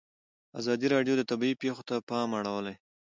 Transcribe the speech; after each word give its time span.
ازادي 0.59 0.87
راډیو 0.95 1.13
د 1.17 1.21
طبیعي 1.31 1.55
پېښې 1.61 1.83
ته 1.89 1.95
پام 2.09 2.29
اړولی. 2.39 2.75